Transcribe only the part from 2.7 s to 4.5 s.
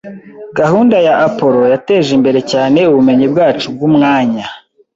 ubumenyi bwacu bwumwanya.